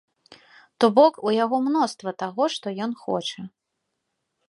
То 0.79 0.85
бок, 0.97 1.13
у 1.27 1.35
яго 1.43 1.57
мноства 1.67 2.09
таго, 2.25 2.43
што 2.57 2.67
ён 2.87 2.91
хоча. 3.07 3.41